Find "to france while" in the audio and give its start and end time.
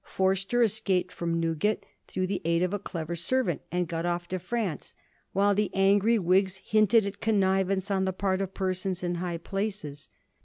4.29-5.53